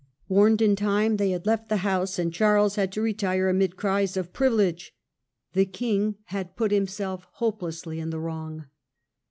Warned 0.27 0.63
in 0.63 0.75
time, 0.75 1.17
they 1.17 1.29
had 1.29 1.45
left 1.45 1.69
the 1.69 1.77
House, 1.85 2.17
and 2.17 2.33
Charles 2.33 2.73
had 2.75 2.91
to 2.93 3.03
retire 3.03 3.47
amid 3.49 3.75
cries 3.77 4.17
of 4.17 4.33
"privilege". 4.33 4.95
The 5.53 5.65
king 5.67 6.15
had 6.25 6.55
put 6.55 6.71
himself 6.71 7.27
hopelessly 7.33 7.99
in 7.99 8.09
the 8.09 8.19
wrong. 8.19 8.65